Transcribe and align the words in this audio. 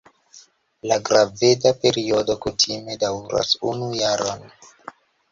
La 0.91 0.95
graveda 1.09 1.73
periodo 1.83 2.35
kutime 2.45 2.95
daŭras 3.03 3.51
unu 3.73 3.91
jaron. 3.99 4.41